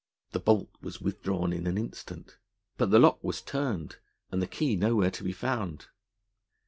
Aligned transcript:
The 0.31 0.39
bolt 0.39 0.71
was 0.81 0.99
withdrawn 0.99 1.53
in 1.53 1.67
an 1.67 1.77
instant, 1.77 2.39
but 2.75 2.89
the 2.89 2.97
lock 2.97 3.23
was 3.23 3.39
turned, 3.39 3.97
and 4.31 4.41
the 4.41 4.47
key 4.47 4.75
nowhere 4.75 5.11
to 5.11 5.23
be 5.23 5.31
found. 5.31 5.89